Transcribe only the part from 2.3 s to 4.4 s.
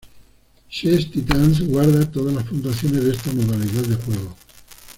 las puntuaciones de esta modalidad de juego.